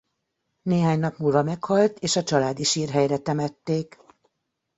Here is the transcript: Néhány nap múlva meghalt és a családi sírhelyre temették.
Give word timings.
Néhány 0.61 0.99
nap 0.99 1.17
múlva 1.17 1.43
meghalt 1.43 1.99
és 1.99 2.15
a 2.15 2.23
családi 2.23 2.63
sírhelyre 2.63 3.17
temették. 3.17 3.97